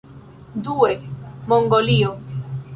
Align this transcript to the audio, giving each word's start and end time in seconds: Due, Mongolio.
Due, 0.65 0.99
Mongolio. 1.45 2.17